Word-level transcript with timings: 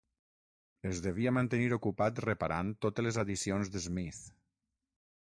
Es 0.91 1.01
devia 1.07 1.33
mantenir 1.39 1.77
ocupat 1.77 2.23
reparant 2.27 2.73
totes 2.87 3.09
les 3.09 3.23
addicions 3.27 3.75
de 3.77 3.87
Smith. 3.89 4.27